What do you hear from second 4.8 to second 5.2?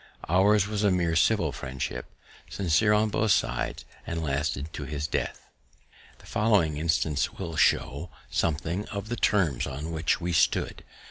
his